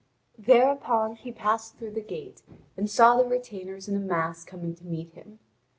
[0.39, 2.41] Thereupon, he passed through the gate,
[2.75, 5.37] and saw the retainers in a mass coming to meet him.